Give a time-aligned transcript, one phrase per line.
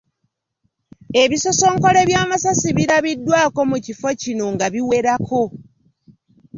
[1.23, 5.41] Ebisosonkole by’amasasi birabiddwako mu kifo kino nga biwerako.